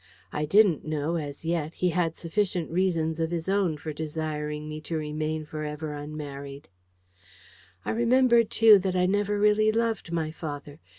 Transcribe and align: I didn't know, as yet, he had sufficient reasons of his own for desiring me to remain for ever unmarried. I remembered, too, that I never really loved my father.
I 0.33 0.45
didn't 0.45 0.83
know, 0.83 1.15
as 1.15 1.45
yet, 1.45 1.75
he 1.75 1.89
had 1.89 2.15
sufficient 2.15 2.71
reasons 2.71 3.19
of 3.19 3.29
his 3.29 3.47
own 3.47 3.77
for 3.77 3.93
desiring 3.93 4.67
me 4.67 4.81
to 4.81 4.97
remain 4.97 5.45
for 5.45 5.63
ever 5.63 5.93
unmarried. 5.93 6.69
I 7.85 7.91
remembered, 7.91 8.49
too, 8.49 8.79
that 8.79 8.95
I 8.95 9.05
never 9.05 9.37
really 9.37 9.71
loved 9.71 10.11
my 10.11 10.31
father. 10.31 10.79